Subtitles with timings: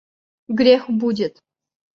[0.47, 1.43] Грех будет.